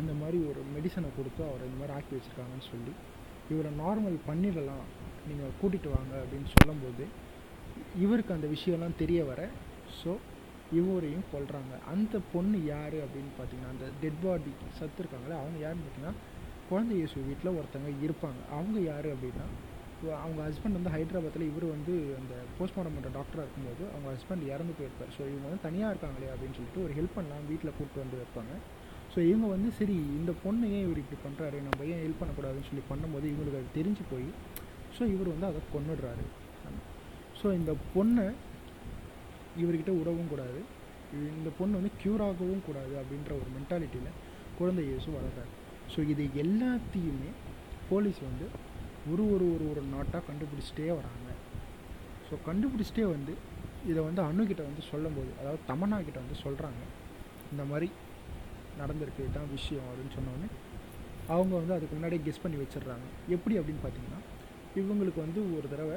இந்த 0.00 0.12
மாதிரி 0.20 0.38
ஒரு 0.48 0.60
மெடிசனை 0.74 1.08
கொடுத்து 1.16 1.42
அவரை 1.46 1.64
இந்த 1.68 1.78
மாதிரி 1.80 1.94
ஆக்கி 1.96 2.12
வச்சுருக்காங்கன்னு 2.16 2.68
சொல்லி 2.68 2.92
இவரை 3.50 3.70
நார்மல் 3.80 4.18
பண்ணிடலாம் 4.26 4.84
நீங்கள் 5.28 5.56
கூட்டிகிட்டு 5.60 5.90
வாங்க 5.94 6.14
அப்படின்னு 6.22 6.50
சொல்லும்போது 6.54 7.04
இவருக்கு 8.00 8.36
அந்த 8.36 8.48
விஷயம்லாம் 8.54 9.00
தெரிய 9.02 9.20
வர 9.24 9.40
ஸோ 9.98 10.12
இவரையும் 10.78 11.28
கொள்கிறாங்க 11.32 11.74
அந்த 11.92 12.16
பொண்ணு 12.32 12.58
யார் 12.66 12.96
அப்படின்னு 13.04 13.32
பார்த்தீங்கன்னா 13.38 13.72
அந்த 13.74 13.86
டெட் 14.02 14.20
பாடி 14.24 14.50
சத்து 14.78 15.00
இருக்காங்களே 15.02 15.36
அவங்க 15.40 15.58
யாருன்னு 15.64 15.84
பார்த்தீங்கன்னா 15.84 16.14
குழந்தை 16.70 16.94
இயேசு 16.98 17.26
வீட்டில் 17.28 17.56
ஒருத்தவங்க 17.58 17.92
இருப்பாங்க. 18.06 18.40
அவங்க 18.56 18.78
யார் 18.90 19.06
அப்படின்னா 19.14 19.46
அவங்க 20.24 20.40
ஹஸ்பண்ட் 20.48 20.76
வந்து 20.78 20.92
ஹைதராபாத்தில் 20.94 21.44
இவர் 21.48 21.64
வந்து 21.72 21.94
அந்த 22.18 22.34
போஸ்ட்மார்ட்டம் 22.58 22.94
பண்ணுற 22.96 23.10
டாக்டராக 23.16 23.44
இருக்கும்போது 23.44 23.82
அவங்க 23.92 24.06
ஹஸ்பண்ட் 24.14 24.44
இறந்து 24.52 24.74
போயிருப்பார். 24.78 25.10
ஸோ 25.16 25.20
இவங்க 25.30 25.46
வந்து 25.48 25.64
தனியாக 25.66 25.90
இருக்காங்களே 25.92 26.28
அப்படின்னு 26.34 26.56
சொல்லிட்டு 26.58 26.84
ஒரு 26.84 26.92
ஹெல்ப் 26.98 27.16
பண்ணலாம் 27.16 27.48
வீட்டில் 27.50 27.74
கூப்பிட்டு 27.78 28.02
வந்து 28.04 28.20
வைப்பாங்க. 28.20 28.54
ஸோ 29.14 29.18
இவங்க 29.30 29.46
வந்து 29.54 29.70
சரி 29.80 29.96
இந்த 30.20 30.32
பொண்ணு 30.44 30.64
ஏன் 30.76 30.84
இவர் 30.86 31.02
இப்படி 31.04 31.20
பண்ணுறாரு 31.26 31.58
நம்ம 31.68 31.88
ஏன் 31.92 32.02
ஹெல்ப் 32.04 32.20
பண்ணக்கூடாதுன்னு 32.22 32.68
சொல்லி 32.70 32.84
பண்ணும்போது 32.92 33.26
இவங்களுக்கு 33.32 33.60
அது 33.62 33.76
தெரிஞ்சு 33.78 34.04
போய் 34.12 34.28
ஸோ 34.96 35.02
இவர் 35.14 35.32
வந்து 35.34 35.48
அதை 35.50 35.62
கொன்னுடுறாரு. 35.74 36.26
ஸோ 37.40 37.46
இந்த 37.60 37.72
பொண்ணை 37.94 38.26
இவர்கிட்ட 39.62 39.92
உறவும் 40.02 40.30
கூடாது. 40.34 40.60
இந்த 41.38 41.50
பொண்ணு 41.60 41.80
வந்து 41.80 41.94
க்யூர் 42.02 42.22
ஆகவும் 42.28 42.66
கூடாது 42.68 42.94
அப்படின்ற 43.00 43.32
ஒரு 43.40 43.48
மென்டாலிட்டியில் 43.56 44.12
குழந்தை 44.58 44.82
இயேசு 44.90 45.08
வளர்றாரு. 45.18 45.52
ஸோ 45.92 46.00
இது 46.12 46.24
எல்லாத்தையுமே 46.44 47.30
போலீஸ் 47.90 48.20
வந்து 48.28 48.46
ஒரு 49.12 49.24
ஒரு 49.34 49.46
ஒரு 49.54 49.64
ஒரு 49.72 49.82
நாட்டாக 49.94 50.22
கண்டுபிடிச்சிட்டே 50.28 50.88
வராங்க. 51.00 51.28
ஸோ 52.26 52.34
கண்டுபிடிச்சிட்டே 52.48 53.04
வந்து 53.14 53.32
இதை 53.90 54.00
வந்து 54.08 54.22
அணுகிட்ட 54.28 54.62
வந்து 54.68 54.82
சொல்லும்போது 54.90 55.30
அதாவது 55.40 55.60
தமன்னா 55.70 55.98
கிட்ட 56.06 56.18
வந்து 56.24 56.36
சொல்கிறாங்க 56.44 56.82
இந்த 57.52 57.62
மாதிரி 57.70 57.88
நடந்திருக்கு 58.80 59.24
தான் 59.36 59.50
விஷயம் 59.56 59.88
அப்படின்னு 59.90 60.16
சொன்னோடனே 60.18 60.48
அவங்க 61.34 61.52
வந்து 61.60 61.74
அதுக்கு 61.76 61.94
முன்னாடியே 61.96 62.22
கெஸ் 62.26 62.42
பண்ணி 62.44 62.58
வச்சிடுறாங்க. 62.60 63.06
எப்படி 63.34 63.54
அப்படின்னு 63.58 63.82
பார்த்தீங்கன்னா 63.84 64.20
இவங்களுக்கு 64.80 65.20
வந்து 65.26 65.40
ஒரு 65.56 65.66
தடவை 65.72 65.96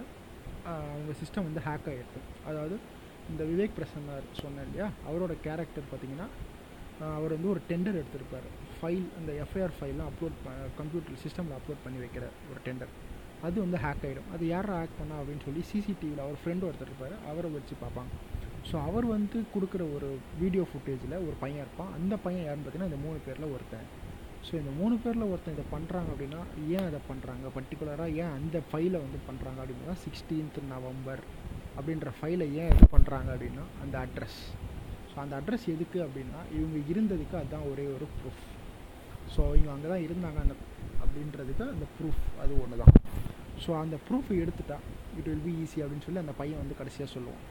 அவங்க 0.93 1.13
சிஸ்டம் 1.21 1.47
வந்து 1.49 1.61
ஹேக் 1.67 1.87
ஆகிருக்கும் 1.91 2.27
அதாவது 2.49 2.75
இந்த 3.31 3.43
விவேக் 3.51 3.77
பிரசன்னார் 3.77 4.25
சொன்னேன் 4.41 4.65
இல்லையா 4.67 4.87
அவரோட 5.09 5.33
கேரக்டர் 5.45 5.89
பார்த்திங்கன்னா 5.91 6.27
அவர் 7.17 7.35
வந்து 7.35 7.49
ஒரு 7.53 7.61
டெண்டர் 7.69 7.99
எடுத்திருப்பார். 8.01 8.47
ஃபைல் 8.77 9.07
அந்த 9.19 9.31
எஃப்ஐஆர் 9.43 9.75
ஃபைல்லாம் 9.77 10.09
அப்லோட் 10.11 10.37
கம்ப்யூட்டர் 10.79 11.19
சிஸ்டமில் 11.23 11.55
அப்லோட் 11.57 11.83
பண்ணி 11.85 11.99
வைக்கிற 12.03 12.25
ஒரு 12.51 12.59
டெண்டர். 12.67 12.93
அது 13.47 13.57
வந்து 13.65 13.77
ஹேக் 13.85 14.03
ஆகிடும் 14.07 14.29
அது 14.35 14.43
யார் 14.53 14.69
ஹேக் 14.77 14.99
பண்ணா 14.99 15.15
அப்படின்னு 15.21 15.45
சொல்லி 15.47 15.61
சிசிடிவியில் 15.71 16.23
அவர் 16.25 16.39
ஃப்ரெண்டு 16.41 16.67
ஒருத்தர் 16.67 16.91
இருப்பார். 16.91 17.15
அவரை 17.31 17.49
வச்சு 17.57 17.75
பார்ப்பாங்க. 17.83 18.11
ஸோ 18.69 18.75
அவர் 18.87 19.05
வந்து 19.15 19.37
கொடுக்குற 19.53 19.83
ஒரு 19.95 20.09
வீடியோ 20.41 20.63
ஃபுட்டேஜில் 20.71 21.15
ஒரு 21.27 21.35
பையன் 21.43 21.63
இருப்பான். 21.65 21.91
அந்த 21.97 22.13
பையன் 22.25 22.45
யாருன்னு 22.45 22.63
பார்த்தீங்கன்னா 22.65 22.91
இந்த 22.91 23.01
மூணு 23.05 23.19
பேரில் 23.25 23.53
ஒருத்தன். 23.55 23.87
ஸோ 24.47 24.53
இந்த 24.61 24.71
மூணு 24.79 24.95
பேரில் 25.03 25.29
ஒருத்தன் 25.31 25.55
இதை 25.57 25.65
பண்ணுறாங்க 25.73 26.09
அப்படின்னா 26.13 26.41
ஏன் 26.75 26.87
அதை 26.89 26.99
பண்ணுறாங்க 27.09 27.51
பர்டிகுலராக 27.57 28.17
ஏன் 28.23 28.33
அந்த 28.37 28.57
ஃபைலை 28.69 28.99
வந்து 29.05 29.19
பண்ணுறாங்க 29.29 29.59
அப்படின்னா 29.63 29.95
சிக்ஸ்டீன்த் 30.05 30.59
நவம்பர் 30.73 31.23
அப்படின்ற 31.77 32.09
ஃபைலை 32.17 32.47
ஏன் 32.63 32.71
இது 32.75 32.87
பண்ணுறாங்க 32.95 33.29
அப்படின்னா 33.35 33.65
அந்த 33.83 33.95
அட்ரஸ் 34.05 34.41
ஸோ 35.13 35.19
அந்த 35.23 35.33
அட்ரஸ் 35.39 35.65
எதுக்கு 35.75 35.99
அப்படின்னா 36.05 36.41
இவங்க 36.57 36.77
இருந்ததுக்கு 36.91 37.35
அதுதான் 37.41 37.65
ஒரே 37.71 37.85
ஒரு 37.95 38.05
ப்ரூஃப் 38.19 38.43
ஸோ 39.33 39.41
இவங்க 39.57 39.71
அங்கே 39.75 39.89
தான் 39.93 40.05
இருந்தாங்க 40.07 40.39
அந்த 40.45 40.55
அப்படின்றதுக்கு 41.03 41.65
அந்த 41.73 41.87
ப்ரூஃப் 41.97 42.23
அது 42.43 42.53
ஒன்று 42.63 42.79
தான் 42.81 42.93
ஸோ 43.63 43.71
அந்த 43.81 43.95
ப்ரூஃப் 44.07 44.29
எடுத்துட்டா 44.43 44.77
இட் 45.19 45.27
வில் 45.31 45.43
பி 45.47 45.53
ஈஸி 45.63 45.79
அப்படின்னு 45.83 46.05
சொல்லி 46.05 46.21
அந்த 46.23 46.33
பையன் 46.39 46.61
வந்து 46.61 46.77
கடைசியாக 46.79 47.09
சொல்லுவான். 47.15 47.43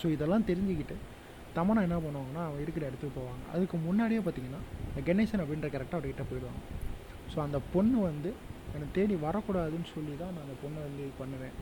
ஸோ 0.00 0.06
இதெல்லாம் 0.14 0.44
தெரிஞ்சுக்கிட்டு 0.50 0.96
தமனா 1.56 1.82
என்ன 1.86 1.98
பண்ணுவாங்கன்னா 2.04 2.42
அவன் 2.48 2.62
இருக்கிற 2.64 2.84
இடத்துக்கு 2.90 3.18
போவாங்க. 3.20 3.42
அதுக்கு 3.54 3.76
முன்னாடியே 3.86 4.20
பார்த்தீங்கன்னா 4.26 4.60
இந்த 4.90 5.02
கணேசன் 5.08 5.42
அப்படின்ற 5.44 5.68
கரெக்டாக 5.76 5.98
அவர்கிட்ட 6.00 6.24
போயிடுவாங்க. 6.30 6.60
ஸோ 7.32 7.38
அந்த 7.46 7.58
பொண்ணு 7.74 7.98
வந்து 8.10 8.30
என்னை 8.74 8.86
தேடி 8.96 9.14
வரக்கூடாதுன்னு 9.26 9.88
சொல்லி 9.94 10.14
தான் 10.22 10.32
நான் 10.34 10.44
அந்த 10.46 10.56
பொண்ணை 10.64 10.80
வந்து 10.86 11.02
இது 11.06 11.14
பண்ணுவேன். 11.22 11.56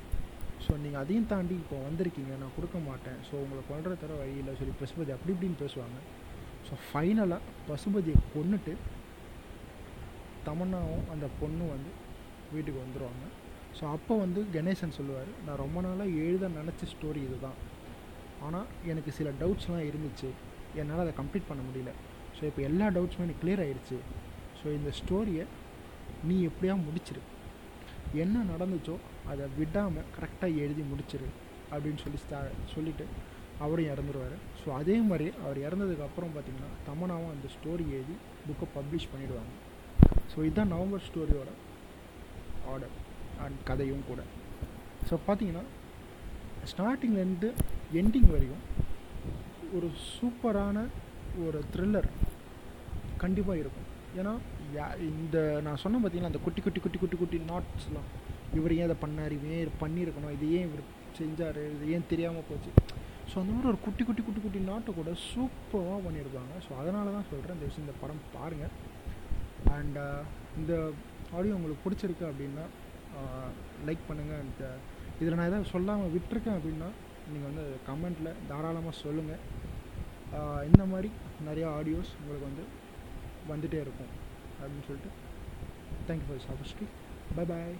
ஸோ 0.64 0.72
நீங்கள் 0.82 1.02
அதையும் 1.02 1.30
தாண்டி 1.32 1.54
இப்போ 1.62 1.76
வந்திருக்கீங்க 1.86 2.32
நான் 2.42 2.54
கொடுக்க 2.56 2.76
மாட்டேன். 2.88 3.18
ஸோ 3.28 3.34
உங்களை 3.44 3.62
கொல்ற 3.70 3.92
தர 4.02 4.12
வழி 4.20 4.34
இல்லை. 4.42 4.52
சொல்லி 4.60 4.74
பசுபதி 4.82 5.12
அப்படி 5.16 5.32
இப்படின்னு 5.34 5.58
பேசுவாங்க. 5.62 5.98
ஸோ 6.66 6.74
ஃபைனலாக 6.86 7.40
பசுபதியை 7.68 8.18
கொண்டுட்டு 8.34 8.74
தமன்னாவும் 10.46 11.04
அந்த 11.12 11.26
பொண்ணும் 11.40 11.72
வந்து 11.74 11.90
வீட்டுக்கு 12.54 12.78
வந்துடுவாங்க 12.84 13.24
ஸோ 13.78 13.84
அப்போ 13.96 14.14
வந்து 14.22 14.40
கணேசன் 14.54 14.96
சொல்லுவார் 14.96 15.30
நான் 15.46 15.60
ரொம்ப 15.64 15.78
நாளாக 15.86 16.18
எழுத 16.24 16.48
நினச்ச 16.58 16.88
ஸ்டோரி 16.94 17.20
இதுதான். 17.28 17.58
ஆனால் 18.46 18.68
எனக்கு 18.92 19.10
சில 19.18 19.28
டவுட்ஸ்லாம் 19.40 19.86
இருந்துச்சு. 19.90 20.28
என்னால் 20.80 21.02
அதை 21.04 21.12
கம்ப்ளீட் 21.20 21.48
பண்ண 21.50 21.62
முடியல. 21.68 21.92
ஸோ 22.36 22.42
இப்போ 22.50 22.62
எல்லா 22.68 22.86
டவுட்ஸுமே 22.96 23.26
எனக்கு 23.26 23.42
கிளியர் 23.44 23.62
ஆகிடுச்சு 23.64 23.98
ஸோ 24.60 24.66
இந்த 24.78 24.90
ஸ்டோரியை 25.00 25.44
நீ 26.28 26.36
எப்படியா 26.50 26.74
முடிச்சிரு? 26.86 27.22
என்ன 28.24 28.42
நடந்துச்சோ 28.52 28.96
அதை 29.30 29.44
விடாமல் 29.58 30.10
கரெக்டாக 30.16 30.60
எழுதி 30.64 30.82
முடிச்சிரு 30.90 31.28
அப்படின்னு 31.72 32.02
சொல்லி 32.04 32.18
ஸ்டா 32.24 32.40
சொல்லிவிட்டு 32.74 33.06
அவரும் 33.64 33.90
இறந்துருவார். 33.92 34.36
ஸோ 34.60 34.68
அதே 34.80 34.96
மாதிரி 35.08 35.26
அவர் 35.44 35.58
இறந்ததுக்கப்புறம் 35.66 36.32
பார்த்திங்கன்னா 36.36 36.70
பார்த்தீங்கன்னா 36.70 36.70
தமனாவும் 36.88 37.32
அந்த 37.34 37.48
ஸ்டோரி 37.56 37.84
எழுதி 37.96 38.16
புக்கை 38.46 38.66
பப்ளிஷ் 38.76 39.10
பண்ணிவிடுவாங்க 39.12 39.52
ஸோ 40.32 40.38
இதுதான் 40.48 40.72
நவம்பர் 40.74 41.06
ஸ்டோரியோட 41.08 41.50
ஆர்டர் 42.72 42.94
அண்ட் 43.44 43.58
கதையும் 43.70 44.06
கூட. 44.10 44.20
ஸோ 45.08 45.14
பார்த்தீங்கன்னா 45.26 45.64
ஸ்டார்டிங்லேருந்து 46.70 47.48
எண்டிங் 48.00 48.30
வரையும் 48.34 48.62
ஒரு 49.76 49.88
சூப்பரான 50.14 50.86
ஒரு 51.44 51.58
த்ரில்லர் 51.74 52.08
கண்டிப்பாக 53.22 53.62
இருக்கும். 53.62 53.88
ஏன்னா 54.18 54.32
யா- 54.76 54.96
இந்த 55.10 55.36
நான் 55.66 55.80
சொன்னேன் 55.82 56.02
பார்த்தீங்களா 56.02 56.30
அந்த 56.32 56.40
குட்டி 56.44 56.60
குட்டி 56.64 56.80
குட்டி 56.84 56.98
குட்டி 57.02 57.16
குட்டி 57.22 57.38
நாட்ஸ்லாம் 57.50 58.08
இவர் 58.58 58.74
ஏன் 58.78 58.86
இதை 58.88 58.96
பண்ணார்? 59.04 59.32
இவன் 59.36 59.52
ஏன் 59.56 59.80
பண்ணியிருக்கணும் 59.82 60.34
இது 60.36 60.46
ஏன் 60.58 60.66
இவர் 60.68 60.82
செஞ்சார்? 61.18 61.58
இது 61.74 61.90
ஏன் 61.94 62.10
தெரியாமல் 62.12 62.46
போச்சு? 62.50 62.70
ஸோ 63.30 63.34
அந்த 63.42 63.52
மாதிரி 63.54 63.68
ஒரு 63.72 63.78
குட்டி 63.84 64.02
குட்டி 64.08 64.22
குட்டி 64.24 64.40
குட்டி 64.44 64.60
நாட்டை 64.70 64.92
கூட 64.98 65.10
சூப்பராக 65.30 65.98
பண்ணியிருப்பாங்க 66.06 66.54
ஸோ 66.66 66.72
அதனால 66.80 67.12
தான் 67.16 67.28
சொல்கிறேன் 67.30 67.56
இந்த 67.56 67.68
விஷயம் 67.68 67.86
இந்த 67.86 67.96
படம் 68.02 68.22
பாருங்கள் 68.36 68.74
அண்ட் 69.76 69.98
uh, 70.04 70.20
இந்த 70.60 70.72
ஆடியோ 71.36 71.54
உங்களுக்கு 71.58 71.84
பிடிச்சிருக்கு 71.84 72.24
அப்படின்னா 72.30 72.64
uh, 73.18 73.48
லைக் 73.88 74.08
பண்ணுங்கள் 74.10 74.40
அண்ட் 74.42 74.60
uh, 74.68 74.76
இதில் 75.20 75.38
நான் 75.38 75.50
எதாவது 75.50 75.72
சொல்லாமல் 75.74 76.14
விட்டுருக்கேன் 76.14 76.56
அப்படின்னா 76.58 76.88
நீங்கள் 77.32 77.50
வந்து 77.50 77.64
கமெண்ட்டில் 77.88 78.38
தாராளமாக 78.50 78.96
சொல்லுங்கள் 79.04 79.42
இந்த 80.68 80.82
மாதிரி 80.92 81.08
நிறையா 81.48 81.68
ஆடியோஸ் 81.78 82.12
உங்களுக்கு 82.20 82.46
வந்து 82.48 82.64
வந்துகிட்டே 83.50 83.80
இருக்கும். 83.84 84.12
அப்படின்னு 84.60 84.86
சொல்லிட்டு 84.86 85.10
தேங்க்யூ 86.08 86.28
ஃபார் 86.28 86.44
சாபிஸ்டி 86.46 86.86
பை 87.36 87.44
பாய் 87.44 87.76